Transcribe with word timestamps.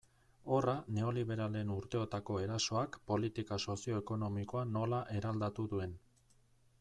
Horra 0.53 0.73
neoliberalen 0.99 1.73
urteotako 1.73 2.39
erasoak 2.45 2.97
politika 3.13 3.59
sozio-ekonomikoa 3.67 4.67
nola 4.73 5.03
eraldatu 5.21 5.67
duen. 5.75 5.95